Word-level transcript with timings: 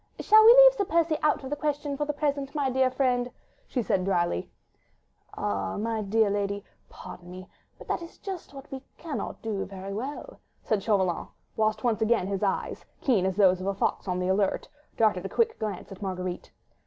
"Shall 0.19 0.43
we 0.43 0.51
leave 0.51 0.73
Sir 0.73 0.85
Percy 0.85 1.15
out 1.21 1.43
of 1.43 1.51
the 1.51 1.55
question 1.55 1.95
for 1.95 2.05
the 2.05 2.11
present, 2.11 2.55
my 2.55 2.71
dear 2.71 2.89
friend?" 2.89 3.29
she 3.67 3.83
said 3.83 4.03
drily. 4.03 4.49
"Ah! 5.37 5.77
my 5.77 6.01
dear 6.01 6.31
lady, 6.31 6.63
pardon 6.89 7.29
me, 7.29 7.47
but 7.77 7.87
that 7.87 8.01
is 8.01 8.17
just 8.17 8.51
what 8.51 8.71
we 8.71 8.81
cannot 8.97 9.43
very 9.43 9.93
well 9.93 10.23
do," 10.27 10.37
said 10.63 10.81
Chauvelin, 10.81 11.27
whilst 11.55 11.83
once 11.83 12.01
again 12.01 12.25
his 12.25 12.41
eyes, 12.41 12.83
keen 12.99 13.27
as 13.27 13.35
those 13.35 13.61
of 13.61 13.67
a 13.67 13.75
fox 13.75 14.07
on 14.07 14.17
the 14.17 14.27
alert, 14.27 14.67
darted 14.97 15.23
a 15.23 15.29
quick 15.29 15.59
glance 15.59 15.91
at 15.91 16.01
Marguerite. 16.01 16.49